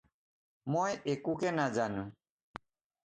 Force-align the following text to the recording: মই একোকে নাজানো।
মই 0.71 0.91
একোকে 1.13 1.49
নাজানো। 1.59 2.03